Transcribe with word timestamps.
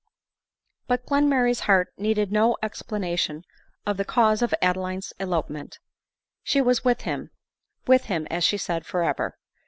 But 0.87 1.05
Glenmurray's 1.05 1.59
heart 1.69 1.93
needed 1.95 2.31
no 2.31 2.57
explanation 2.63 3.43
of 3.85 3.97
the 3.97 4.03
cause 4.03 4.41
of 4.41 4.51
Adeline's 4.59 5.13
elopement. 5.19 5.77
She 6.41 6.59
was 6.59 6.83
with 6.83 7.01
him— 7.01 7.29
with 7.85 8.05
him, 8.05 8.25
as 8.31 8.43
she 8.43 8.57
said, 8.57 8.83
for 8.83 9.03
ever. 9.03 9.37